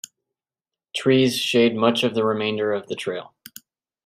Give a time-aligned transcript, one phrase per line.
[0.95, 3.35] Trees shade much of the remainder of the trail.